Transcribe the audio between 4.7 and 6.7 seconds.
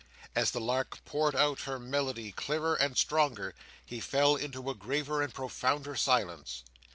a graver and profounder silence.